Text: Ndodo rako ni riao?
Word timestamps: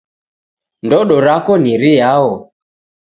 Ndodo 0.85 1.15
rako 1.25 1.53
ni 1.61 1.73
riao? 1.81 2.31